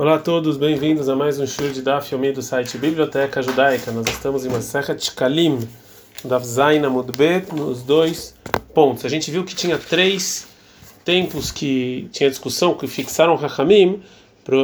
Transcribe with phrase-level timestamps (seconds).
[0.00, 3.92] Olá a todos, bem-vindos a mais um show de Daf Yomi do site Biblioteca Judaica.
[3.92, 5.58] Nós estamos em Masechet Kalim,
[6.24, 8.34] Daf Zain Amudbet, nos dois
[8.72, 9.04] pontos.
[9.04, 10.48] A gente viu que tinha três
[11.04, 14.00] tempos que tinha discussão, que fixaram Rahamim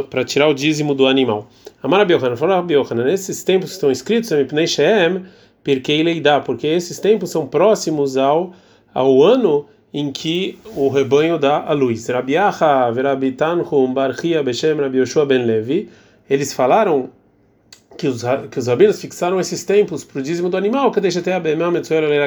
[0.09, 1.51] para tirar o dízimo do animal.
[1.83, 5.27] Amar Abiohanan falou Abiohanan, nesses tempos que estão escritos, Mipnei Sheem,
[5.63, 8.55] Pirkei Leidá, porque esses tempos são próximos ao,
[8.95, 9.67] ao ano
[9.97, 12.07] em que o rebanho dá a luz.
[15.25, 15.89] Ben Levi,
[16.29, 17.09] eles falaram
[17.97, 21.21] que os, que os rabinos fixaram esses tempos para o dízimo do animal, que deixa
[21.21, 21.41] até a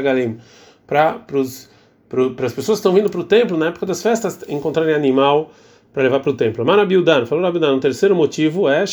[0.02, 0.40] Galim,
[0.88, 5.52] para as pessoas que estão vindo para o templo na época das festas encontrarem animal
[5.94, 6.66] para levar para o templo.
[6.66, 8.88] Manabildan, falou Rabidan, o terceiro motivo é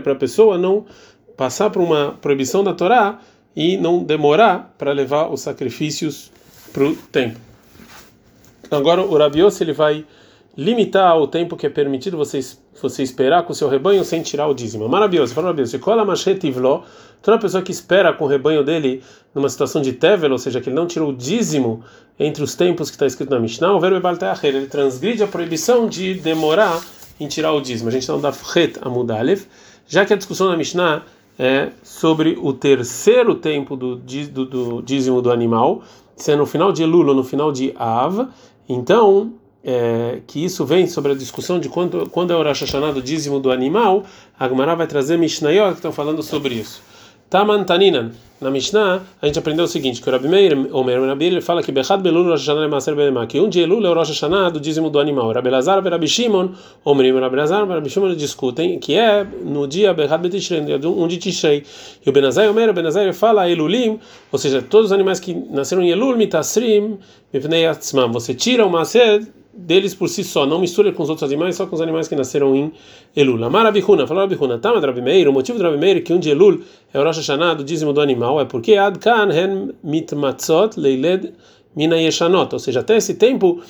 [0.00, 0.86] para a pessoa não
[1.36, 3.20] passar por uma proibição da Torá
[3.54, 6.32] e não demorar para levar os sacrifícios
[6.72, 7.38] para o tempo.
[8.70, 10.04] Agora o Rabiose ele vai
[10.56, 12.40] limitar o tempo que é permitido você,
[12.80, 14.88] você esperar com o seu rebanho sem tirar o dízimo.
[14.88, 16.84] Maravilhoso, fala Rabiose, cola machetivlo,
[17.22, 19.02] toda pessoa que espera com o rebanho dele
[19.34, 21.84] numa situação de tevel, ou seja, que ele não tirou o dízimo
[22.18, 24.00] entre os tempos que está escrito na Mishnah, o verbo
[24.42, 26.80] ele transgride a proibição de demorar
[27.20, 27.90] em tirar o dízimo.
[27.90, 29.44] A gente não dá fret a mudalev,
[29.86, 31.02] já que a discussão na Mishnah
[31.38, 35.82] é sobre o terceiro tempo do, do, do dízimo do animal,
[36.16, 38.26] se é no final de Elul ou no final de Av,
[38.68, 42.92] então é, que isso vem sobre a discussão de quando, quando é o Rosh Hashanah
[42.92, 44.04] do dízimo do animal,
[44.38, 46.82] a Gemara vai trazer Mishnayot que estão falando sobre isso.
[47.28, 48.12] Taman Taninan.
[48.38, 51.40] Na Mishnah, a gente aprendeu o seguinte, que o Rabi Meir, o Meir Rabi ele
[51.40, 54.10] fala que Bechad Belul Rosh Hashanah Maser Belemá, que um dia Elul é o Rosh
[54.10, 55.32] Hashanah do dízimo do animal.
[55.32, 56.50] Rabi Lazar e Rabi Shimon,
[56.84, 61.16] Omrim Rabi Lazar e Rabi Shimon discutem, que é no dia Bechad Betishrei, um de
[61.16, 61.64] Tishrei.
[62.04, 63.98] E o Benazai, o Meir, o Benazai fala Elulim,
[64.30, 66.98] ou seja, todos os animais que nasceram em Elul, Mitasrim,
[67.32, 71.28] Mipnei Atzmam, você tira o Maser deles por si só, não mistura com os outros
[71.28, 72.72] animais, só com os animais que nasceram em
[73.16, 73.42] Elul.
[73.44, 76.18] Amar Abihuna, falou Abihuna, Tama Rabi Meir, o motivo do Rabi Meir é que um
[76.18, 76.60] de Elul
[76.92, 81.32] é o Rosh Hashanah do dízimo do animal, é porque Ad Kan Hen Mitmatzot Leiled
[81.74, 83.60] Mina Yeshanot, ou seja, até esse tempo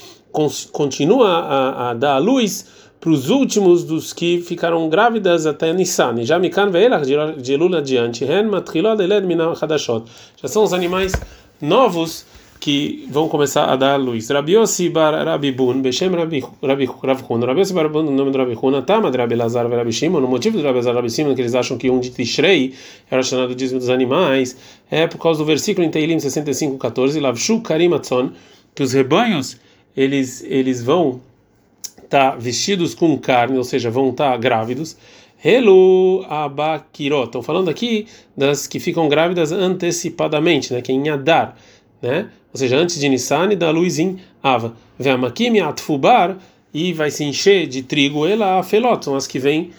[0.72, 2.66] continua a, a dar a luz
[3.00, 6.22] para os últimos dos que ficaram grávidas até Nissan.
[6.22, 7.04] Já Mikan Veelach
[7.40, 10.04] de Elul adiante, Hen Matchilot Leiled Mina Hadashot.
[10.40, 11.12] Já são os animais
[11.60, 12.26] novos
[12.58, 14.28] que vão começar a dar luz.
[14.30, 18.10] Rabi Yossi bar Rabi Bun, Beshem Rabi Rabi Rav Hun, Rabi Yossi bar Bun, no
[18.10, 20.76] nome do Rabi Hun, Tama de Rabi Lazar e Rabi Shimon, no motivo do Rabi
[20.76, 22.74] Lazar e Rabi Shimon, que eles acham que um de Tishrei
[23.10, 24.56] era chamado dízimo dos animais,
[24.90, 28.30] é por causa do versículo em Teilim 65:14, Lavshu Karimatzon,
[28.74, 29.58] que os rebanhos
[29.96, 31.20] eles eles vão
[32.02, 34.96] estar tá vestidos com carne, ou seja, vão estar tá grávidos.
[35.44, 37.26] Hello abakirot.
[37.26, 38.06] Estão falando aqui
[38.36, 40.80] das que ficam grávidas antecipadamente, né?
[40.80, 41.54] Que é em Adar
[42.00, 42.28] né?
[42.56, 44.72] Ou seja, antes de Nissan, dá luz em Ava.
[44.98, 46.38] Ve'amakim atfubar
[46.72, 49.72] e vai se encher de trigo ela felot, são as que vêm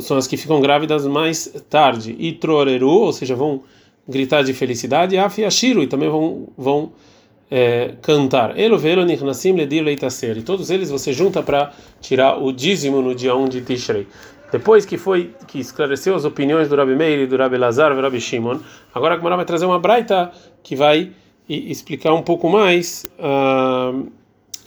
[0.00, 2.14] são as que ficam grávidas mais tarde.
[2.16, 3.64] E troreru, ou seja, vão
[4.06, 6.92] gritar de felicidade, afiashiru, e também vão vão
[7.50, 8.56] é, cantar.
[8.56, 10.38] Elo velo nichnasim ledir leitaser.
[10.38, 14.06] E todos eles você junta para tirar o dízimo no dia 1 de Tishrei.
[14.52, 17.96] Depois que foi que esclareceu as opiniões do Rabi Meir e do Rabi Lazar e
[17.96, 18.60] do Rabi Shimon,
[18.94, 20.30] agora a Gemara vai trazer uma braita
[20.62, 21.10] que vai
[21.54, 24.06] explicar um pouco mais uh,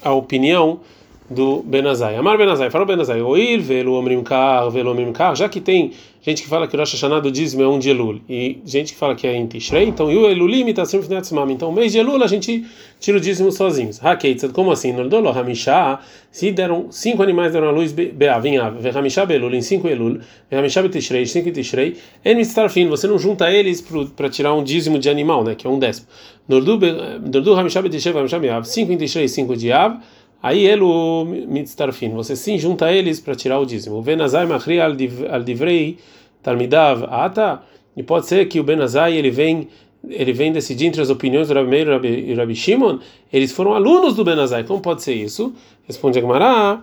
[0.01, 0.81] a opinião
[1.29, 2.15] do Benazai.
[2.15, 5.93] Amar Benazai, fala Benazai, oir velo omrim kar, velo omrim kar, já que tem
[6.25, 8.99] gente que fala que Rosh Hashanah do dízimo é um de Elul e gente que
[8.99, 11.49] fala que é em Tishrei, então e o Elulim está sempre netzmam.
[11.51, 12.65] Então, mês de Elul a gente
[12.99, 14.03] tira o dízimo sozinhos.
[14.03, 14.93] Hakeitzad, como assim?
[14.93, 15.99] No dolo Hamishá,
[16.31, 20.19] se deram cinco animais deram a luz Be'a, vinha Hamishá Belul em cinco Elul,
[20.49, 23.85] Hamishá Betishrei, cinco Tishrei, En Mitztarfin, você não junta eles
[24.15, 26.07] para tirar um dízimo de animal, né, que é um décimo.
[26.47, 29.99] Nordu Hamishá Betishrei, Hamishá Be'av, cinco em Tishrei, cinco de Av,
[30.43, 30.83] Aí ele
[31.47, 33.99] mitztarfin, você sim junta eles para tirar o dízimo.
[33.99, 35.97] O Benazai machri al divrei
[36.43, 37.61] talmidav ata,
[37.95, 39.69] e pode ser que o Benazai ele vem
[40.09, 42.99] ele vem decidir entre as opiniões do Rabi Meir e Rabi Shimon,
[43.31, 44.65] eles foram alunos do Benazai.
[44.65, 45.53] Como pode ser isso?
[45.87, 46.79] Responde a Gemara, é,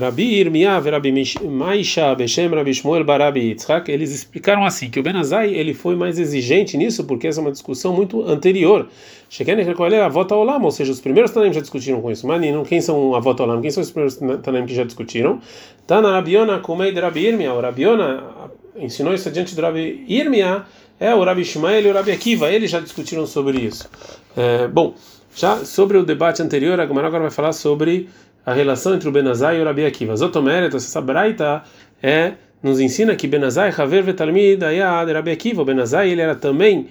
[0.00, 1.12] Rabi Irmiyav, Rabi
[1.42, 6.20] Maisha, Beshem, Rabi Shmuel, Barabi Yitzhak, eles explicaram assim, que o Benazai ele foi mais
[6.20, 8.88] exigente nisso, porque essa é uma discussão muito anterior.
[9.28, 12.28] Shekenek recolher a volta ao Olam, ou seja, os primeiros Tanaim já discutiram com isso.
[12.28, 13.60] Manino, quem são a Olam?
[13.60, 15.40] Quem são os primeiros Tanaim que já discutiram?
[15.84, 18.22] Tana Rabiona, Kumei de Rabi Irmia, o Rabiona
[18.78, 20.62] ensinou isso diante do Rabi Irmia,
[21.00, 23.90] é o Rabi Shmael e o Rabi Akiva, eles já discutiram sobre isso.
[24.36, 24.94] É, bom,
[25.34, 28.08] já sobre o debate anterior, a Gemara agora vai falar sobre
[28.44, 30.16] a relação entre o Benazai e o Rabi Akiva.
[30.16, 31.62] Zotomeret, essa braita
[32.02, 32.32] é
[32.62, 35.62] nos ensina que Benazai, Haver vetalmid ayad Rabi Akiva.
[35.62, 36.88] O Benazai ele era também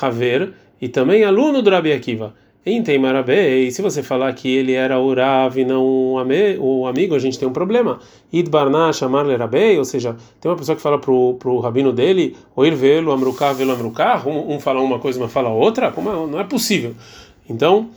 [0.00, 2.34] Haver e também aluno do Rabi Akiva.
[2.64, 7.18] Em Teimarabei, se você falar que ele era o Rav e não o amigo, a
[7.18, 7.98] gente tem um problema.
[8.32, 12.36] Id Barná chamar Rabei, ou seja, tem uma pessoa que fala pro, pro rabino dele,
[12.54, 16.28] ou ir vê-lo, amruká, vê-lo, amruká, um, um fala uma coisa, mas fala outra, como
[16.28, 16.94] não é possível.
[17.50, 17.90] Então,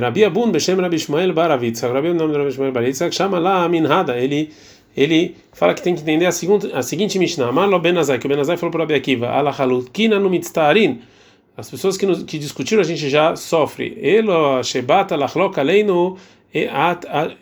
[0.00, 4.16] Rabi Abun, Beshem Rabi Ishmael Baravitzak, Rabi nome Rabi Ishmael Baravitzak, chama lá a Minhada,
[4.18, 4.50] ele
[4.96, 8.26] ele fala que tem que entender a, segunda, a seguinte Mishnah, Amar lo Benazai, que
[8.26, 11.00] o Benazai falou para Rabi Akiva, Ala Halukina no Mitztarin,
[11.56, 13.98] as pessoas que, nos, que discutiram a gente já sofre.
[14.00, 16.16] Elo Shebata Lachlok Aleinu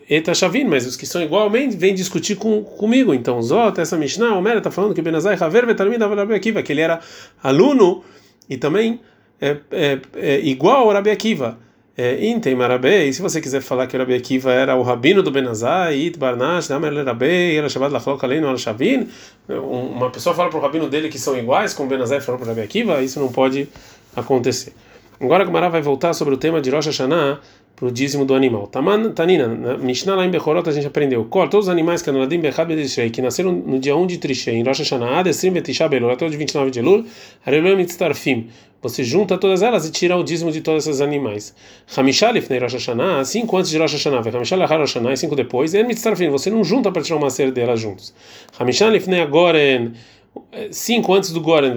[0.09, 3.15] Etashavin, mas os que são igualmente vêm discutir com, comigo.
[3.15, 6.73] Então, Zot, essa Mishnah, o Mera está falando que Benazai Haver Vetalmid Rabi Akiva, que
[6.73, 7.01] ele era
[7.43, 8.03] aluno
[8.49, 9.01] e também
[9.41, 11.59] é, é, é igual ao Rabi Akiva.
[11.99, 15.31] É, Intem Marabei, se você quiser falar que o Rabi Akiva era o rabino do
[15.31, 19.09] Benazai, It Barnash, Damer Rabei, era Shabbat Lachlok Aleinu Al Shavin,
[19.49, 22.49] uma pessoa fala para o rabino dele que são iguais, como Benazai falou para o
[22.51, 23.67] Rabi Akiva, isso não pode
[24.15, 24.75] acontecer.
[25.19, 27.41] Agora a Gemara vai voltar sobre o tema de Rosh Hashanah
[27.77, 28.67] para o dízimo do animal.
[28.69, 31.27] Taman, tanina, na Mishnah lá em Bechorot a gente aprendeu.
[31.27, 34.57] Kol, todos os animais que anuladim bechad betishrei, que nasceram no dia 1 de Trishrei,
[34.57, 37.05] em Rosh Hashanah, adestrim betisha belul, até o dia 29 de Elul,
[37.45, 38.49] hareloem mitztarfim.
[38.81, 41.55] Você junta todas elas e tira o dízimo de todos esses animais.
[41.95, 45.37] Hamishah lifnei Rosh Hashanah, cinco antes de Rosh Hashanah, Hamishah lachar Rosh Hashanah, e cinco
[45.37, 48.15] depois, e mitztarfim, você não junta para tirar uma série delas juntos.
[48.59, 49.93] Hamishah lifnei agoren,
[50.71, 51.75] cinco antes do Goren,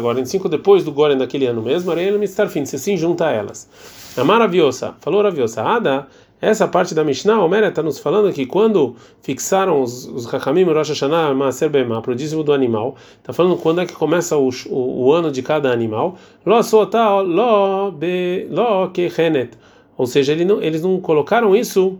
[0.00, 3.68] Goren, cinco depois do Goren daquele ano mesmo, Areia Mitztarfin, você sim junta elas.
[4.16, 6.06] A Maraviosa, falou Raviosa, Ada,
[6.42, 10.64] essa parte da Mishnah, o Mera está nos falando que quando fixaram os, os Hakamim
[10.64, 14.36] Rosh Hashanah Maaser Bema, para o dízimo do animal, está falando quando é que começa
[14.36, 19.56] o, o, o ano de cada animal, Lo Sota Lo Be Lo Kehenet,
[19.96, 21.96] ou seja, ele não, eles não colocaram isso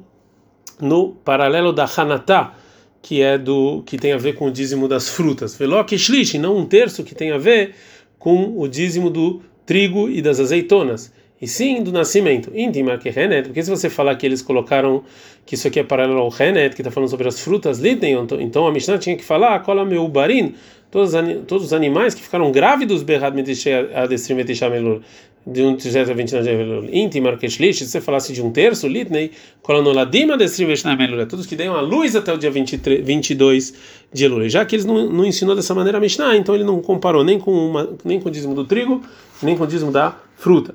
[0.80, 2.52] no paralelo da Hanatah,
[3.02, 5.56] que é do que tem a ver com o dízimo das frutas.
[5.56, 7.74] Velok shlish, não um terço que tem a ver
[8.18, 11.12] com o dízimo do trigo e das azeitonas.
[11.40, 12.52] E sim do nascimento.
[12.54, 15.02] Íntima que Renet, porque se você falar que eles colocaram
[15.44, 18.64] que isso aqui é paralelo ao Renet, que está falando sobre as frutas, lidem, então
[18.64, 20.54] a Mishnah tinha que falar, cola meu barin,
[20.88, 21.12] todos,
[21.48, 23.34] todos os animais que ficaram grávidos, berrad
[23.92, 24.36] adestrim
[25.46, 29.32] de um terço a 29 de íntima keshlish, se você falasse de um terço, litnei,
[29.62, 30.68] colonoladim adestrim
[31.28, 33.74] todos que deem a luz até o dia 23, 22
[34.12, 34.48] de Elul.
[34.48, 37.38] Já que eles não, não ensinou dessa maneira a Mishnah, então ele não comparou nem
[37.38, 39.02] com, uma, nem com o dízimo do trigo,
[39.42, 40.74] nem com o dízimo da fruta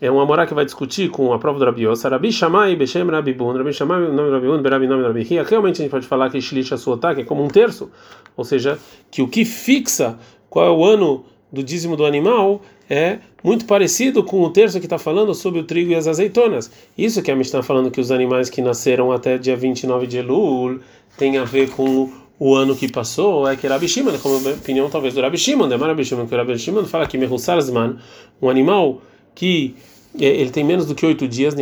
[0.00, 3.06] é uma morá que vai discutir com a prova do Rabi Yosa, Rabi Shammai, Beshem
[3.06, 5.42] Rabi Bun, Rabi Shammai, nome do Rabi Bun, Berabi, nome do Rabi Ria.
[5.42, 7.90] Realmente a gente pode falar que Shlish Asuotak é como um terço,
[8.34, 8.78] ou seja,
[9.10, 10.18] que o que fixa
[10.48, 14.86] qual é o ano do dízimo do animal é muito parecido com o terço que
[14.86, 16.70] está falando sobre o trigo e as azeitonas.
[16.96, 20.18] Isso que a Mishnah está falando que os animais que nasceram até dia 29 de
[20.18, 20.80] Elul
[21.16, 25.12] tem a ver com o ano que passou, é que Rabi Shimon, como opinião talvez
[25.12, 25.76] do Rabi Shimon, né?
[25.76, 27.98] Rabi Shimon, que o Rabi Shimon fala que Mehussar Zman,
[28.40, 29.02] um animal
[29.34, 29.74] que
[30.18, 31.54] é, ele tem menos do que oito dias,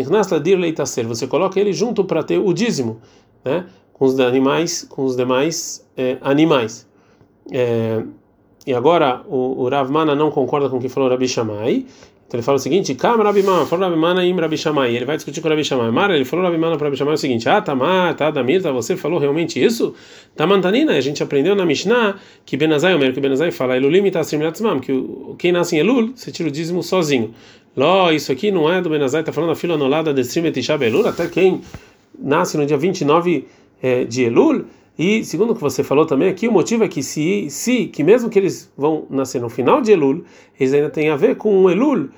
[1.06, 3.00] você coloca ele junto para ter o dízimo,
[3.44, 3.67] né?
[3.93, 6.87] com os animais, com os demais é, animais.
[7.50, 8.02] É,
[8.66, 11.87] e agora o, o Rav Mana não concorda com o que falou Rabi Shammai,
[12.28, 14.94] então ele fala o seguinte: Kam Rabi Mana, falou Rabi Mana im Rabi Shammai.
[14.94, 15.90] Ele vai discutir com Rabi Shammai.
[15.90, 18.70] Mara, ele falou Rabi Mana para Rabi Shammai o seguinte: Ah, Tamar, tá, Damir, tá,
[18.70, 19.94] você falou realmente isso?
[20.37, 24.20] Tamantanina, a gente aprendeu na Mishnah que Benazai, o que Benazai fala, Elulim tá
[24.82, 25.04] que
[25.38, 27.32] quem nasce em Elul, você tira o dízimo sozinho.
[27.75, 31.06] Ló, isso aqui não é do Benazai, está falando a fila anulada de Strimet Elul,
[31.06, 31.62] até quem
[32.19, 33.46] nasce no dia 29
[33.82, 34.66] é, de Elul.
[34.99, 38.02] E segundo o que você falou também aqui, o motivo é que se, se que
[38.02, 40.25] mesmo que eles vão nascer no final de Elul,
[40.59, 42.09] eles ainda têm a ver com um Elul.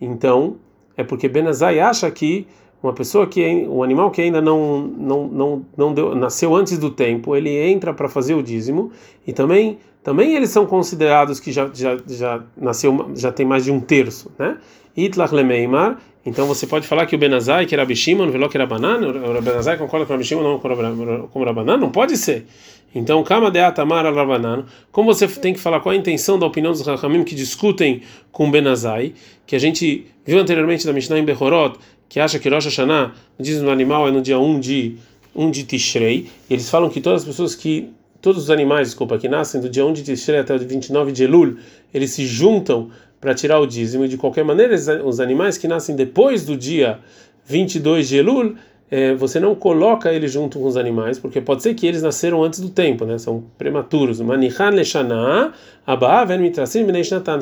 [0.00, 0.56] Então,
[0.96, 2.46] é porque Benazai acha que
[2.82, 6.90] uma pessoa que um animal que ainda não não não, não deu, nasceu antes do
[6.90, 8.90] tempo, ele entra para fazer o dízimo
[9.26, 13.70] e também também eles são considerados que já já, já nasceu já tem mais de
[13.70, 14.56] um terço, né?
[14.96, 15.98] Itlach lemeimar.
[16.24, 19.42] Então você pode falar que o Benazai, que era Bishimon, veló que era banana, o
[19.42, 22.46] Benazai concorda com o Bishimon, não com o banana, não pode ser.
[22.94, 26.72] Então, Kama de Atamar al como você tem que falar qual a intenção da opinião
[26.72, 29.14] dos Rahamim que discutem com o Benazai,
[29.46, 33.70] que a gente viu anteriormente da Mishnah em Behorot, que acha que Rosh Hashanah, no
[33.70, 34.96] animal, é no dia 1 de,
[35.34, 39.28] 1 de Tishrei, eles falam que todas as pessoas que, todos os animais, desculpa, que
[39.28, 41.58] nascem do dia 1 de Tishrei até o 29 de Elul,
[41.94, 44.04] eles se juntam para tirar o dízimo.
[44.04, 44.74] E de qualquer maneira,
[45.04, 46.98] os animais que nascem depois do dia
[47.44, 48.54] 22 de Elul,
[48.90, 52.42] é, você não coloca eles junto com os animais, porque pode ser que eles nasceram
[52.42, 53.18] antes do tempo, né?
[53.18, 54.18] São prematuros.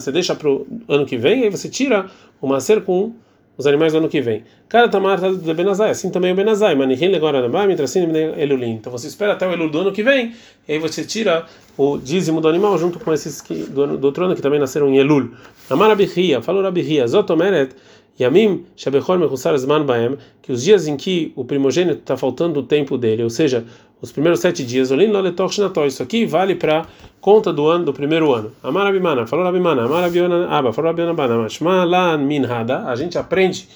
[0.03, 2.07] Você deixa para o ano que vem, aí você tira
[2.41, 3.13] o macer com
[3.59, 4.45] os animais do ano que vem.
[4.69, 6.77] Cada tamar tá do Benazai, assim também o Benazai.
[6.77, 8.75] Manichin agora na mitrasim, elulim.
[8.75, 10.33] Então você espera até o Elul do ano que vem,
[10.67, 11.45] e aí você tira
[11.77, 14.89] o dízimo do animal junto com esses que, do, do outro ano que também nasceram
[14.89, 15.33] em Elul.
[15.69, 17.75] Amar Abihia, falou Abihia, Zotomeret,
[18.21, 22.63] Yamim Shabechor Mechusar Zman Baem, que os dias em que o primogênito está faltando o
[22.63, 23.65] tempo dele, ou seja,
[24.01, 26.87] os primeiros sete dias, Olin Loletoch Shnató, isso aqui vale para
[27.21, 28.53] conta do ano, do primeiro ano.
[28.63, 31.47] Amar Abimana, falou Abimana, Amar Abiona Aba, falou Abiona Bana,
[31.85, 33.69] Lan Minhada, a gente aprende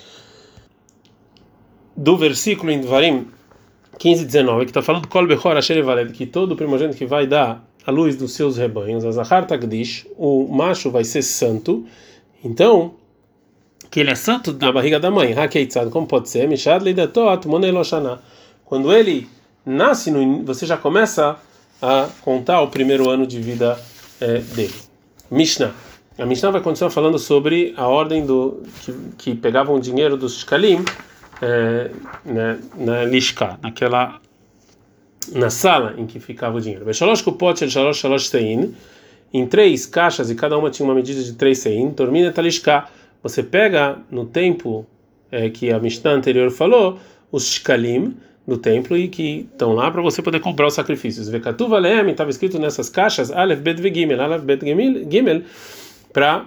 [1.96, 3.26] do versículo em Dvarim
[3.98, 7.64] 15 19, que está falando Kol Bechor Asher Valed, que todo primogênito que vai dar
[7.86, 11.84] a luz dos seus rebanhos, Azahar Tagdish, o macho vai ser santo,
[12.44, 12.94] então,
[13.92, 16.48] que ele é santo na barriga da mãe, Hakeitzad, como pode ser?
[16.48, 18.20] Mishad Leidatot Moneloshana.
[18.64, 19.28] Quando ele
[19.66, 21.36] nasce, no, você já começa
[21.80, 23.78] a contar o primeiro ano de vida
[24.18, 24.72] é, dele.
[25.30, 25.72] Mishnah.
[26.18, 30.38] A Mishnah vai continuar falando sobre a ordem do que, que pegavam o dinheiro dos
[30.38, 30.82] shkalim
[31.42, 31.90] é,
[32.24, 34.22] né, na lishka, naquela
[35.32, 36.86] na sala em que ficava o dinheiro.
[36.94, 37.22] Shalosh
[37.68, 38.74] shalosh sein,
[39.34, 42.88] em três caixas e cada uma tinha uma medida de três sein, tormina talishka.
[43.22, 44.86] Você pega no tempo
[45.30, 46.98] é, que a Mishnah anterior falou
[47.30, 51.28] os shkalim no templo e que estão lá para você poder comprar os sacrifícios.
[51.28, 55.42] Vekatuva Leem estava escrito nessas caixas Aleph Bet Gimel, Aleph Bet Gimel,
[56.12, 56.46] para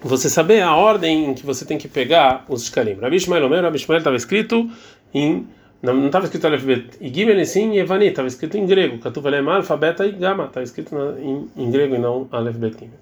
[0.00, 2.94] você saber a ordem em que você tem que pegar os shkalim.
[2.94, 4.70] Rabi Ishmael Omer, Rabi estava escrito
[5.12, 5.46] em
[5.82, 8.98] não estava escrito Aleph Bet e Gimel sim Evani, estava escrito em grego.
[8.98, 12.56] Katuva Leem Alfa, Beta e Gama, estava escrito na, em, em, grego e não Aleph
[12.56, 12.98] Bet Gimel.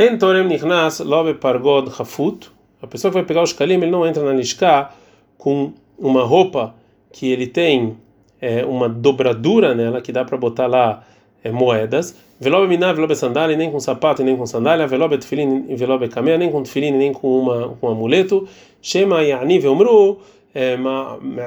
[0.00, 2.48] En Torem Nichnas Lobe Pargod Hafut,
[2.80, 4.90] a pessoa que vai pegar os shkalim, ele não entra na lishka
[5.36, 6.72] com uma roupa
[7.10, 7.96] que ele tem
[8.40, 11.02] é, uma dobradura nela que dá para botar lá
[11.42, 12.16] é, moedas.
[12.38, 14.86] Velobe miná, velobe sandália, nem com sapato, nem com sandália.
[14.86, 18.46] Velobe tefilin velobe camé, nem com tefilin, nem com uma com amuleto.
[18.80, 20.20] Shema yani veumru,
[20.54, 20.78] é,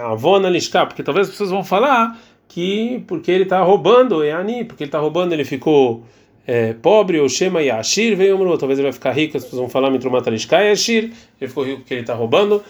[0.04, 4.84] avona lishka, porque talvez as pessoas vão falar que porque ele está roubando, yani, porque
[4.84, 6.04] ele está roubando, ele ficou
[6.46, 9.70] é, pobre, ou Shema Yashir veio Umru, talvez ele vai ficar rico, as pessoas vão
[9.70, 12.64] falar Mitrumata Lishkai Yashir, ele ficou rico porque ele está roubando,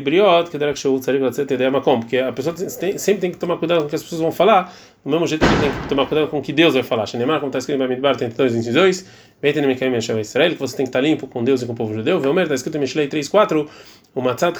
[0.00, 0.56] Briot, que
[1.54, 4.20] Edea Makom, porque a pessoa sempre tem que tomar cuidado com o que as pessoas
[4.20, 4.72] vão falar,
[5.04, 7.06] do mesmo jeito que tem que tomar cuidado com o que Deus vai falar.
[7.06, 9.06] Shenemar, como está escrito em Bamidbar 32, 22,
[9.42, 11.76] Beitem Mekaim Yashem Israel, que você tem que estar limpo com Deus e com o
[11.76, 13.68] povo judeu, Veomer, está escrito em Mishlei 3, 4,
[14.14, 14.56] o Matzat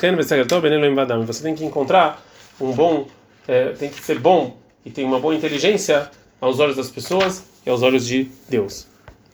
[0.95, 2.25] Vadam, você tem que encontrar
[2.61, 3.07] um bom,
[3.47, 7.71] é, tem que ser bom e tem uma boa inteligência aos olhos das pessoas e
[7.71, 8.87] aos olhos de Deus.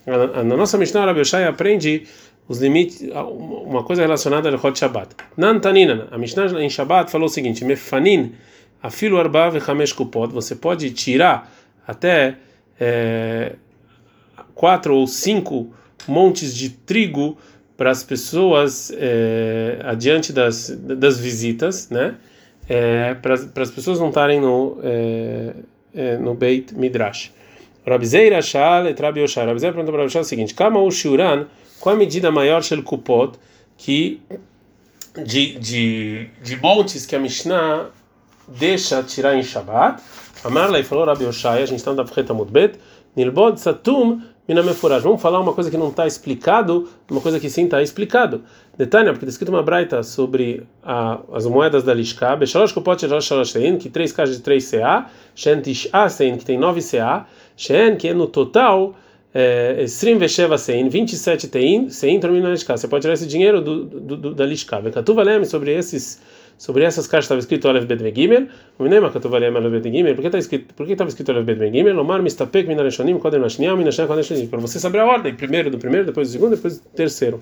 [0.04, 2.02] Na nossa Mishnah, Rabbi Yoshai aprende
[2.46, 5.14] os limites, uma coisa relacionada ao Hot Shabbat.
[5.36, 8.34] Nantanina, a Mishnah em Shabbat falou o seguinte: Mefanin,
[8.82, 11.50] afilo arba vechamesh kupot, você pode tirar
[11.86, 12.36] até
[12.78, 13.54] é,
[14.54, 15.72] quatro ou cinco
[16.06, 17.38] montes de trigo
[17.76, 22.16] para as pessoas é, adiante das, das visitas, né?
[22.68, 25.54] É, para, para as pessoas não estarem no é,
[25.94, 27.32] é, no Beit Midrash.
[27.86, 29.46] Rabzeira Shal et Rabi Yoshar.
[29.46, 31.46] Rabzeira perguntou para Rabi o seguinte: Kama o Shuran,
[31.80, 33.38] qual a medida maior shel kupot
[33.76, 34.20] que
[35.22, 37.90] de, de, de montes que a Mishnah
[38.48, 40.02] deixa tirar em Shabbat?
[40.44, 42.78] Amarla e falou Rabi Yoshai, a gente está no Dafreta Mudbet,
[43.16, 45.02] Nilbod Satum Minamefuraj.
[45.02, 48.42] Vamos falar uma coisa que não está explicado, uma coisa que sim está explicado.
[48.76, 53.52] Detalhe, porque está escrito uma braita sobre a, as moedas da Lishka, Beshalosh Kopot Shalosh
[53.52, 57.26] Sein, que três caixas de 3 CA, Shen Tisha Sein, que tem 9 CA,
[57.56, 58.94] Shen, que é no total.
[59.88, 62.54] Sein, 27 Tein, Sein, termina na.
[62.54, 64.80] Você pode tirar esse dinheiro do, do, do da Lishka.
[64.80, 66.22] Bekatuva Leme sobre esses
[66.56, 68.46] sobre essas caixas estava escrito Aleph Bet Gimel,
[68.78, 71.98] o Minema Katuvalem Aleph Bet Gimel, por que estava escrito Aleph Bet Gimel?
[71.98, 75.78] Omar Mistapek Minareshonim Kodem Nashniam Minashem Kodem Nashniam, para você saber a ordem, primeiro do
[75.78, 77.40] primeiro, depois do segundo, depois do terceiro.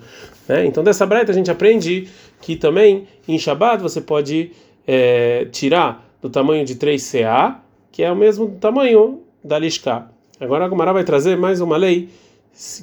[0.48, 0.66] Né?
[0.66, 2.08] Então dessa braita a gente aprende
[2.40, 4.52] que também em Shabbat você pode
[4.86, 10.06] é, tirar do tamanho de 3 CA, que é o mesmo tamanho da Lishka.
[10.40, 12.08] Agora a vai trazer mais uma lei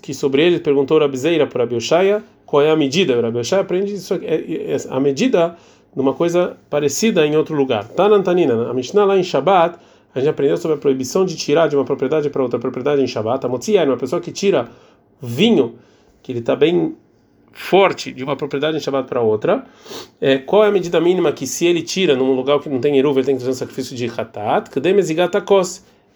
[0.01, 3.22] que sobre ele perguntou Rabizeira para Abioshaya qual é a medida.
[3.22, 5.56] Rabioshaia aprende isso, é, é, a medida
[5.96, 7.88] numa coisa parecida em outro lugar.
[7.88, 9.78] Tanantanina, a Mishnah lá em Shabbat,
[10.13, 13.08] a gente aprendeu sobre a proibição de tirar de uma propriedade para outra propriedade em
[13.08, 13.46] Shabbat.
[13.46, 14.68] A Motzia é uma pessoa que tira
[15.22, 15.75] vinho,
[16.24, 16.96] que ele está bem
[17.51, 19.63] forte, de uma propriedade em Shabbat para outra.
[20.20, 22.98] É, qual é a medida mínima que, se ele tira num lugar que não tem
[22.98, 24.70] eruv, ele tem que fazer um sacrifício de Hatat?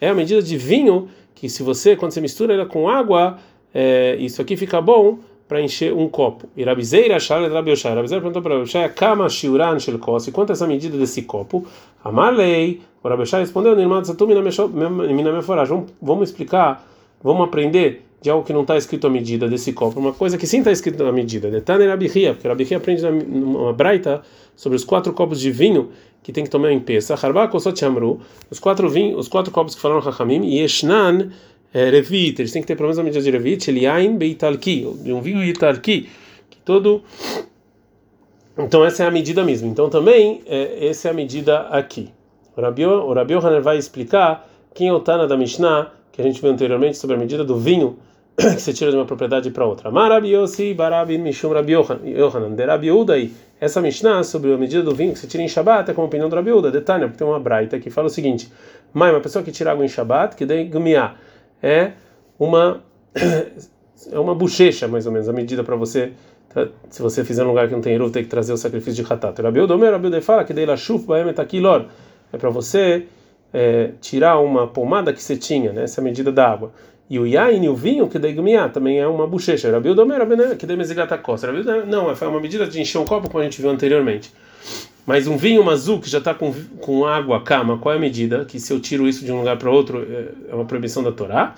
[0.03, 3.37] É a medida de vinho que, se você, quando você mistura ela com água,
[3.73, 6.45] é, isso aqui fica bom para encher um copo.
[6.57, 7.95] E Rabizeira Shal Rabi Yoshai.
[7.95, 11.65] Rabizeira perguntou para Rabi Yoshai, Kama Shiuran Shel Kos, quanto é essa medida desse copo?
[12.03, 12.81] Amarlei.
[13.01, 15.69] O Rabi Yoshai respondeu, Nirmad Satum Mina Meforaj.
[16.01, 16.85] Vamos explicar,
[17.23, 20.47] vamos aprender de algo que não está escrito a medida desse copo, uma coisa que
[20.47, 21.51] sim está escrito a medida.
[21.51, 24.21] Detane Rabi Ria, porque Rabi Ria aprende uma braita
[24.55, 25.89] sobre os quatro copos de vinho
[26.23, 27.15] que tem que tomar em peça.
[27.15, 27.77] Harba Kosot
[28.49, 31.31] os quatro vinhos, os quatro copos que falaram Hachamim, e Eshnan
[31.73, 35.11] é, revit, eles têm que ter pelo menos a medida de revit, eliain beitalki, de
[35.11, 36.09] um vinho italki,
[36.49, 37.03] que todo.
[38.57, 39.67] Então essa é a medida mesmo.
[39.69, 42.09] Então também é, essa é a medida aqui.
[42.55, 46.51] O Rabi, Rabi vai explicar quem é o Tana da Mishnah, que a gente viu
[46.51, 47.97] anteriormente sobre a medida do vinho
[48.37, 49.91] que você tira de uma propriedade para outra.
[49.91, 53.31] Marabiosi barabin mishum Rabi Yohanan de Rabi Udai.
[53.61, 56.07] Essa Mishnah sobre a medida do vinho que você tira em Shabbat é como a
[56.07, 56.71] opinião do Rabi Uda.
[56.71, 58.51] Detalhe, porque tem uma braita que fala o seguinte:
[58.93, 61.15] Mãe, uma pessoa que tira água em Shabbat, que daí gumiá,
[61.61, 61.91] é
[62.39, 62.81] uma
[64.11, 66.11] é uma bochecha mais ou menos a medida para você
[66.89, 69.11] se você fizer um lugar que não tem eruv, tem que trazer o sacrifício de
[69.11, 69.41] hatat.
[69.41, 70.75] Rabi Uda, Rabi Uda fala que daí la
[71.29, 71.87] etakilor
[72.31, 73.07] é para você
[73.51, 75.83] é, tirar uma pomada que você tinha, né?
[75.83, 76.71] essa é medida da água.
[77.13, 78.35] E o yain, o vinho, que daí
[78.73, 79.71] também é uma bochecha.
[79.71, 80.25] Rabi Domer,
[80.57, 81.47] que daí mezigata costa.
[81.85, 84.31] Não, foi uma medida de encher um copo, como a gente viu anteriormente.
[85.05, 86.51] Mas um vinho mazu que já está com,
[86.81, 88.45] com água, cama, qual é a medida?
[88.45, 91.11] Que se eu tiro isso de um lugar para outro, é, é uma proibição da
[91.11, 91.53] Torá.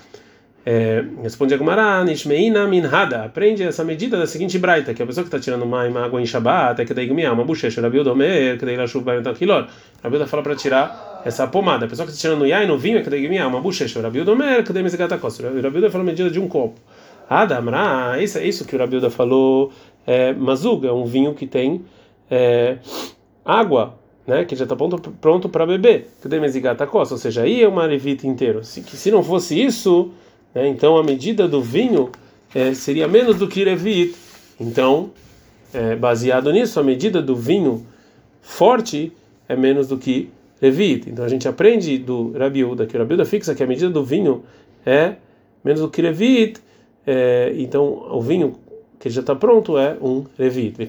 [0.68, 3.22] É, responde a Gumara, Nishmeina Minhada.
[3.22, 6.26] Aprende essa medida da seguinte braita: que a pessoa que está tirando uma, água em
[6.26, 7.80] Shabbat, é que daí uma bochecha.
[7.80, 9.68] Rabi Domer, que daí la chuva vai entrar quilor.
[10.02, 11.86] Rabi fala para tirar essa pomada.
[11.86, 14.00] A pessoa que está tirando yain no vinho é que tem uma bochecha.
[14.00, 15.48] Rabiuda Omer, que tem gata costa.
[15.48, 16.80] Rabiuda falou medida de um copo.
[17.28, 19.72] Adamra, isso é isso que o Rabiuda falou.
[20.06, 21.84] É, mazuga, um vinho que tem
[22.30, 22.78] é,
[23.44, 26.08] água, né, que já está pronto, para beber.
[26.22, 27.14] Que tem gata costa.
[27.14, 28.64] Ou seja, aí é uma levita inteiro.
[28.64, 30.12] Se, se não fosse isso,
[30.54, 32.10] né, então a medida do vinho
[32.54, 34.14] é, seria menos do que levit.
[34.58, 35.10] Então,
[35.72, 37.86] é, baseado nisso, a medida do vinho
[38.40, 39.12] forte
[39.48, 41.10] é menos do que Levit.
[41.10, 44.44] Então a gente aprende do Rabiuda, que o Rabiuda fixa que a medida do vinho
[44.84, 45.16] é
[45.64, 46.60] menos do que Levit.
[47.06, 48.54] É, então o vinho
[48.98, 50.80] que já está pronto é um Levit.
[50.80, 50.86] E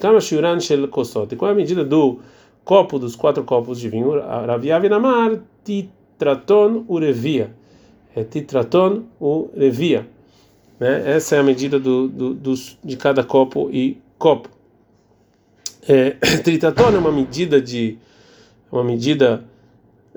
[1.36, 2.20] qual é a medida do
[2.64, 4.18] copo, dos quatro copos de vinho?
[4.20, 7.54] Raviav namar titraton urevia.
[8.18, 10.08] É titraton urevia.
[10.80, 11.14] Né?
[11.14, 14.48] Essa é a medida do, do, dos, de cada copo e copo.
[15.88, 16.10] É,
[16.42, 17.96] tritraton é uma medida de
[18.70, 19.44] uma medida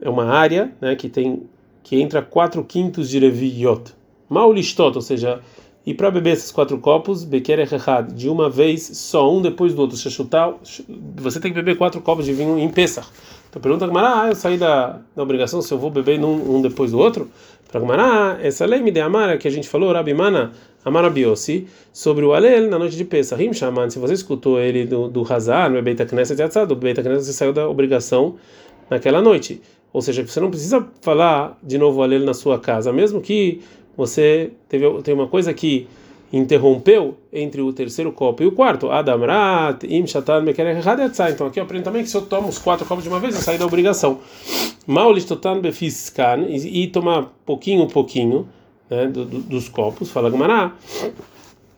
[0.02, 1.44] é uma área né, que tem
[1.84, 3.94] que entra 4 quintos de Reviot.
[4.28, 5.42] Mal listot, ou seja,
[5.86, 9.82] e para beber esses quatro copos, Beker Echad, de uma vez só, um depois do
[9.82, 10.54] outro, chutar,
[11.16, 13.08] você tem que beber quatro copos de vinho em Pesach.
[13.50, 16.92] Então pergunta ah, eu saí da, da obrigação se eu vou beber num, um depois
[16.92, 17.30] do outro?
[17.74, 20.52] Ah, essa lei me de Amara que a gente falou, Rabi Mana,
[20.84, 23.42] Amara Biosi, sobre o Alel na noite de Pesach.
[23.42, 27.26] Rim Shaman, se você escutou ele do, do Hazar, no Beita Knesset do Beita Knesset
[27.26, 28.36] você saiu da obrigação
[28.90, 29.62] naquela noite.
[29.94, 33.62] Ou seja, você não precisa falar de novo alelo na sua casa, mesmo que
[33.96, 35.88] você teve tem uma coisa que
[36.32, 38.90] interrompeu entre o terceiro copo e o quarto.
[38.90, 40.46] Adamrat, im shatan
[41.30, 43.36] Então aqui eu aprendo também que se eu tomo os quatro copos de uma vez,
[43.36, 44.20] eu saio da obrigação.
[44.88, 48.48] Maulistotan befiskan e tomar pouquinho pouquinho
[48.90, 50.10] né, do, do, dos copos.
[50.10, 50.74] Fala Gumará.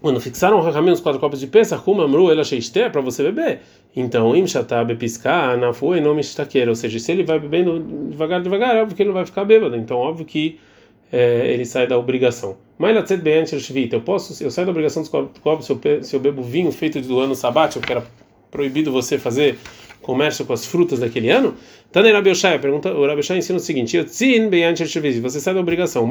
[0.01, 3.61] Quando fixaram os quatro copos de peça, Kumamru, ela cheiste para você beber.
[3.95, 6.69] Então, im shatabe piscar, na nome estaqueira.
[6.69, 9.45] Ou seja, se ele vai bebendo devagar, devagar, é óbvio que ele não vai ficar
[9.45, 9.77] bêbado.
[9.77, 10.59] Então, óbvio que
[11.13, 12.57] é, ele sai da obrigação.
[12.79, 13.43] Latzet bem
[13.91, 16.99] eu posso, eu saio da obrigação dos copos se eu, se eu bebo vinho feito
[17.01, 18.03] do ano sabático, que era
[18.49, 19.59] proibido você fazer
[20.01, 21.53] comércio com as frutas daquele ano?
[21.91, 23.95] Tane Rabioshai, pergunta, o Rabioshai ensina o seguinte:
[25.21, 26.09] você sai da obrigação.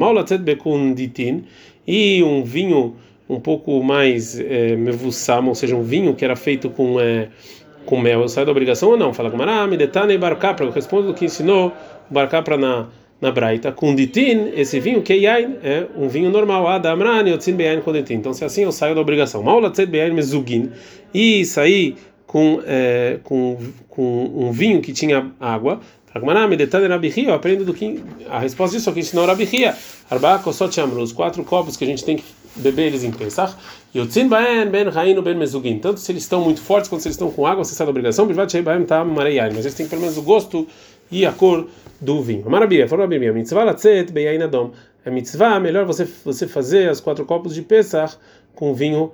[1.85, 2.95] E um vinho
[3.29, 7.27] um pouco mais é, mevussam, ou seja, um vinho que era feito com é,
[7.85, 9.13] com mel, sai da obrigação ou não?
[9.13, 11.73] Fala com Marami, Detane Barcapra, eu respondo o que ensinou
[12.09, 12.87] Barcapra na,
[13.23, 13.71] na Braita.
[13.71, 16.67] Com ditin, esse vinho, que yain, é um vinho normal.
[16.67, 18.15] Adamrani, Yotzin Beyain com ditin.
[18.15, 19.41] Então, se assim eu saio da obrigação.
[19.41, 20.71] Maulatzet Beyain Mezugin.
[21.13, 21.95] E sair
[22.27, 23.57] com, é, com,
[23.87, 25.79] com um vinho que tinha água.
[26.13, 29.75] Eu aprendo do que a resposta disso é que ensinou Rabi Hia.
[30.11, 32.23] Arba kosot os quatro copos que a gente tem que
[32.55, 33.55] beber eles em Pesach.
[33.95, 35.79] Yotzin baen ben rainu ben mezugin.
[35.79, 37.91] Tanto se eles estão muito fortes quanto se eles estão com água, você sai da
[37.91, 38.25] obrigação.
[38.25, 39.49] Bivat baem tam mareiai.
[39.49, 40.67] Mas eles têm pelo menos o gosto
[41.11, 41.67] e a cor
[41.99, 42.49] do vinho.
[42.49, 43.33] Marabia, falou Rabi Hia.
[43.33, 44.71] Mitzvah latzet beyain adom.
[45.05, 48.17] É mitzvah, melhor você você fazer as quatro copos de Pesach
[48.55, 49.11] com vinho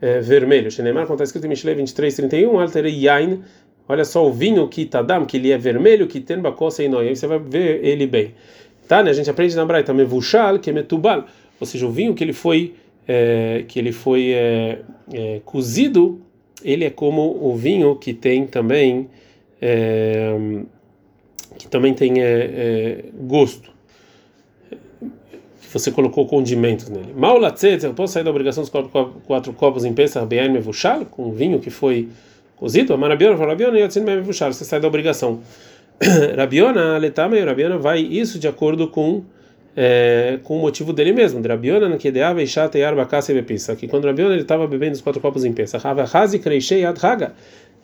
[0.00, 0.70] é, vermelho.
[0.70, 3.42] Shenemar, como está escrito em Mishle 23, 31, alterei yain
[3.90, 7.08] Olha só o vinho que tadam, que ele é vermelho, que tem bacosa e noi.
[7.08, 8.32] Aí você vai ver ele bem.
[8.86, 9.10] Tá, né?
[9.10, 11.26] A gente aprende na Braita, mevushal, que é metubal.
[11.58, 12.76] Ou seja, o vinho que ele foi
[13.12, 14.78] é, que ele foi é,
[15.12, 16.20] é, cozido,
[16.62, 19.08] ele é como o vinho que tem também
[19.60, 20.32] é,
[21.58, 23.68] que também tem é, é, gosto.
[25.72, 27.12] Você colocou condimentos nele.
[27.16, 28.90] Mal latzet, eu posso sair da obrigação dos quatro,
[29.26, 32.08] quatro copos em Pesach, be'ain mevushal, com vinho que foi
[32.56, 35.40] cozido, mas Rabiona fala, Rabiona, Yotzin Mevushar, você sai da obrigação.
[36.36, 39.24] Rabiona, Letame, Rabiona vai isso de acordo com
[39.76, 41.40] é, com o motivo dele mesmo.
[41.40, 43.08] Drabiona que deava e e arba
[43.46, 46.84] pensa que quando Drabiona ele estava bebendo os quatro copos em pensa, Rava Hazi Kreishei
[46.84, 47.34] Adhaga,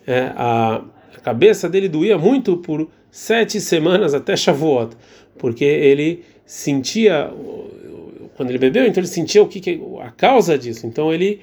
[0.07, 0.83] é, a
[1.23, 4.97] cabeça dele doía muito por sete semanas até Shavuot,
[5.39, 7.31] porque ele sentia
[8.37, 10.87] quando ele bebeu, então ele sentia o que, que a causa disso.
[10.87, 11.41] Então ele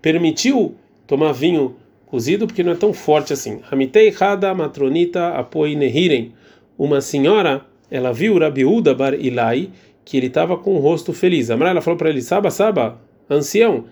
[0.00, 0.76] permitiu
[1.06, 1.76] tomar vinho
[2.06, 3.60] cozido porque não é tão forte assim.
[3.70, 6.32] Hamitei Hada Matronita Apoi Nehiren.
[6.76, 7.64] Uma senhora,
[7.96, 9.70] ela viu Rabiúda Bar Ilai
[10.04, 11.50] que ele estava com o rosto feliz.
[11.50, 12.98] A ela falou para ele: Saba, Saba,
[13.30, 13.84] ancião.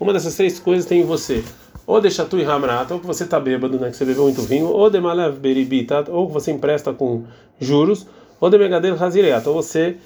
[0.00, 1.42] Uma dessas três coisas tem em você.
[1.86, 4.66] Ou deixa tu e ou que você está bêbado, né, que você bebeu muito vinho,
[4.66, 7.24] ou de malev beribitat, ou que você empresta com
[7.58, 8.06] juros,
[8.38, 9.96] ou de megadel hazireat, ou você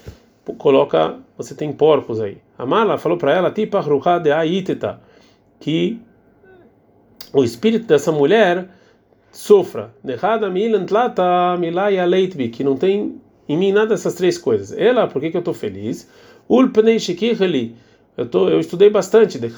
[0.57, 2.37] coloca, você tem porcos aí.
[2.57, 3.81] A mala falou para ela, tipa
[4.19, 5.01] de aiteta,
[5.59, 5.99] que
[7.33, 8.69] o espírito dessa mulher
[9.33, 9.93] sofra.
[12.05, 13.19] Leitbi, que não tem
[13.49, 14.71] em mim nada dessas três coisas.
[14.77, 16.09] Ela, por que, que eu estou feliz?
[18.15, 19.49] Eu tô, eu estudei bastante de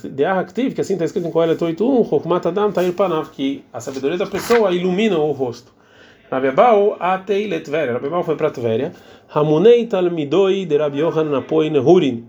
[0.71, 4.25] que assim está escrito em Coelho 8.1, Chokmat Adam Tair Panav, que a sabedoria da
[4.25, 5.73] pessoa ilumina o rosto.
[6.31, 7.93] Rabebal atei letveria.
[7.93, 8.93] Rabebal foi para Tveria.
[9.33, 12.25] Hamunei talmidoi de Rabi Yohan napoi nehurin.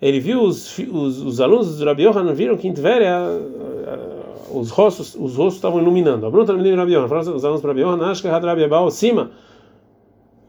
[0.00, 3.18] Ele viu os, os, os alunos do Rabi Yohan viram que em Tveria
[4.52, 6.26] os rostos os rostos estavam iluminando.
[6.26, 9.30] A Bruna de Rabi Yohan, os alunos do Rabi Yohan, acho que Rabbi Abal cima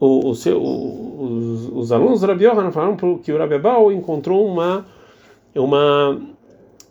[0.00, 4.46] o, o seu, os, os alunos do Rabi Yohan falaram que o Rabi Abal encontrou
[4.46, 4.84] uma
[5.54, 6.20] uma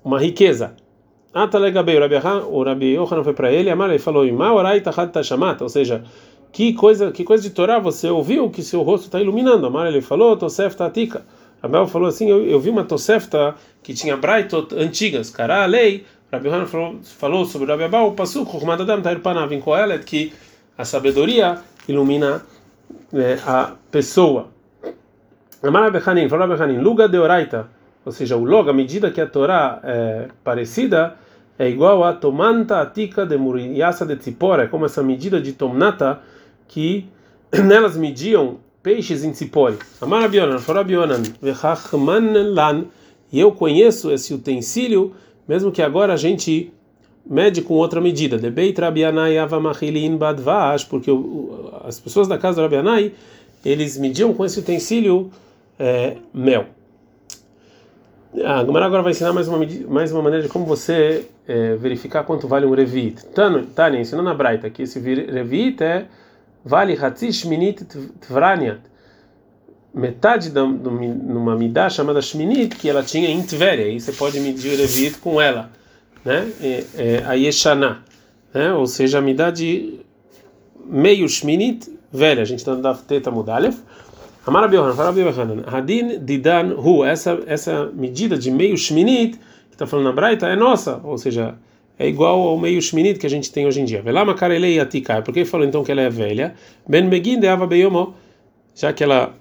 [0.04, 0.76] uma riqueza.
[1.34, 4.26] Atalegabei, o Rabi Yohanan foi para ele, Amar, e falou:
[5.62, 6.04] ou seja,
[6.52, 9.66] que coisa, que coisa de Torá você ouviu que seu rosto está iluminando?
[9.66, 11.26] Amar, ele falou: Tosefta Atika.
[11.62, 16.04] Abel falou assim: eu, eu vi uma Tosefta que tinha braitot antigas, cara, a lei.
[16.32, 20.06] Rabi Yohanan falou, falou sobre o Rabi Abel, o Pasuk, Chokhmatadam Tair Panav, em Kohelet,
[20.06, 20.34] que
[20.78, 22.42] a sabedoria ilumina
[23.12, 24.48] né, a pessoa.
[25.62, 27.70] Amar Rabi Hanin, falou Rabi Hanin, Luga de Oraita
[28.06, 31.16] ou seja, o log, a medida que a Torá é parecida,
[31.58, 36.20] é igual a tomanta atika de muriasa de tzipora, é como essa medida de tomnata
[36.68, 37.08] que
[37.54, 39.78] nelas mediam peixes em tzipori.
[40.02, 42.86] Amar Abionan, Forabionan, vechachman lan,
[43.32, 45.14] e eu conheço esse utensílio,
[45.48, 46.72] mesmo que agora a gente
[47.26, 48.38] mede com outra medida.
[48.38, 51.12] De beit Rabianai avamachilin badvash, porque
[51.84, 53.14] as pessoas da casa do Rabianai,
[53.64, 55.32] eles mediam com esse utensílio
[55.80, 56.66] é, mel.
[58.44, 61.76] Ah, a Gomara agora vai ensinar mais uma, mais uma maneira de como você é,
[61.76, 63.26] verificar quanto vale um revit.
[63.26, 66.06] Tânia, ensinando na Braita que esse revit é
[66.64, 67.84] vale Hatzish Minit
[68.22, 68.80] Tvraniat.
[69.94, 73.86] Metade de uma midá chamada Shminit que ela tinha em Tveria.
[73.86, 75.70] Aí você pode medir o revit com ela.
[76.24, 76.50] Né?
[76.62, 78.02] É, é, a Yeshaná.
[78.54, 78.74] Né?
[78.74, 80.00] Ou seja, a midá de
[80.86, 82.42] meio Shminit velha.
[82.42, 83.78] A gente está dando Teta Mudalef.
[84.46, 89.86] Amar Abiohan, fala Abiohan, Hadin Didan Hu, essa, essa medida de meio Shminit, que está
[89.86, 91.54] falando na Braita, é nossa, ou seja,
[92.00, 94.02] é igual ao meio Shminit que a gente tem hoje em dia.
[94.02, 96.56] Velama Karelei Atikai, por que falou então que ela é velha?
[96.88, 98.16] Ben Megin de Beyomo,
[98.74, 99.32] já que ela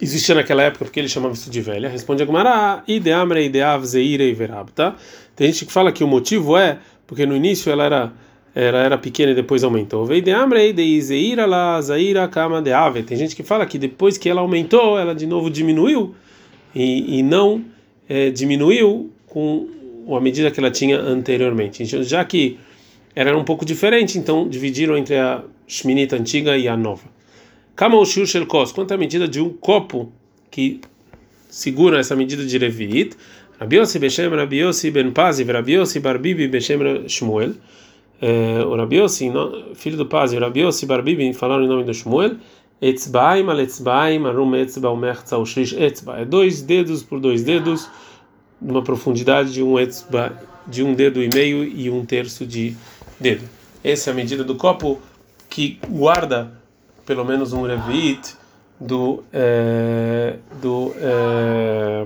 [0.00, 4.24] existia naquela época, porque ele chamava isso de velha, responde a Gumara, Ideamre Ideav Zeire
[4.24, 4.94] e Verabta.
[5.36, 8.12] Tem gente que fala que o motivo é porque no início ela era
[8.54, 10.06] ela era pequena e depois aumentou.
[10.06, 10.24] Tem
[13.16, 16.14] gente que fala que depois que ela aumentou, ela de novo diminuiu
[16.74, 17.64] e, e não
[18.08, 19.68] é, diminuiu com
[20.16, 21.82] a medida que ela tinha anteriormente.
[21.82, 22.58] Então, já que
[23.14, 27.04] era um pouco diferente, então dividiram entre a Shminita antiga e a nova.
[27.80, 30.12] Kama o Shel Kos, quanto à medida de um copo
[30.50, 30.82] que
[31.48, 33.16] segura essa medida de Revit,
[33.58, 37.54] Rabiosi Beshem Rabiosi Ben Pazi, Rabiosi Barbibi Beshem Shmuel
[38.20, 39.32] é, o Rabiossi,
[39.76, 42.36] filho do Paz, o Rabiossi Barbibi falaram em nome do Shmuel,
[42.82, 46.18] Etzbaim al Etzbaim arum Etzba umertza ushrish Etzba.
[46.18, 47.88] É dois dedos por dois dedos,
[48.60, 52.76] numa profundidade de um Etzba, de um dedo e meio e um terço de
[53.18, 53.48] dedo.
[53.82, 55.00] Essa é a medida do copo
[55.48, 56.59] que guarda
[57.10, 58.36] pelo menos um revit
[58.78, 62.04] do é, do é,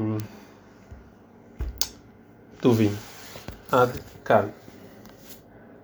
[2.63, 2.97] do vinho.
[3.71, 4.49] Ad kan.